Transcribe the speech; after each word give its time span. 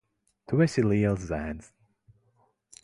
Tu 0.51 0.61
esi 0.65 0.85
liels 0.87 1.29
zēns. 1.33 1.71